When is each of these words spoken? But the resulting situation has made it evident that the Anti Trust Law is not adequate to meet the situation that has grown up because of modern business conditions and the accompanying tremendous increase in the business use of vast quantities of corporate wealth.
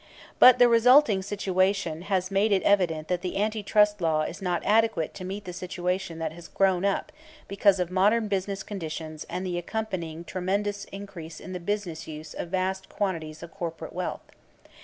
But 0.39 0.57
the 0.57 0.67
resulting 0.67 1.21
situation 1.21 2.01
has 2.09 2.31
made 2.31 2.51
it 2.51 2.63
evident 2.63 3.07
that 3.07 3.21
the 3.21 3.35
Anti 3.37 3.61
Trust 3.61 4.01
Law 4.01 4.23
is 4.23 4.41
not 4.41 4.65
adequate 4.65 5.13
to 5.13 5.23
meet 5.23 5.45
the 5.45 5.53
situation 5.53 6.17
that 6.17 6.31
has 6.31 6.47
grown 6.47 6.83
up 6.83 7.11
because 7.47 7.79
of 7.79 7.91
modern 7.91 8.27
business 8.27 8.63
conditions 8.63 9.25
and 9.29 9.45
the 9.45 9.59
accompanying 9.59 10.23
tremendous 10.23 10.85
increase 10.85 11.39
in 11.39 11.53
the 11.53 11.59
business 11.59 12.07
use 12.07 12.33
of 12.33 12.47
vast 12.49 12.89
quantities 12.89 13.43
of 13.43 13.53
corporate 13.53 13.93
wealth. 13.93 14.23